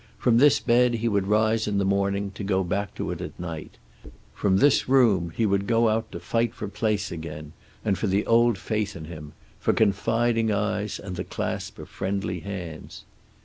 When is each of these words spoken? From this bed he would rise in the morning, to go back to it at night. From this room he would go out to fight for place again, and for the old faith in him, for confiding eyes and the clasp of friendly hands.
From 0.17 0.39
this 0.39 0.59
bed 0.59 0.95
he 0.95 1.07
would 1.07 1.27
rise 1.27 1.67
in 1.67 1.77
the 1.77 1.85
morning, 1.85 2.31
to 2.31 2.43
go 2.43 2.63
back 2.63 2.95
to 2.95 3.11
it 3.11 3.21
at 3.21 3.39
night. 3.39 3.77
From 4.33 4.57
this 4.57 4.89
room 4.89 5.31
he 5.35 5.45
would 5.45 5.67
go 5.67 5.89
out 5.89 6.11
to 6.11 6.19
fight 6.19 6.55
for 6.55 6.67
place 6.67 7.11
again, 7.11 7.53
and 7.85 7.95
for 7.99 8.07
the 8.07 8.25
old 8.25 8.57
faith 8.57 8.95
in 8.95 9.05
him, 9.05 9.33
for 9.59 9.73
confiding 9.73 10.51
eyes 10.51 10.97
and 10.97 11.17
the 11.17 11.23
clasp 11.23 11.77
of 11.77 11.87
friendly 11.87 12.39
hands. 12.39 13.03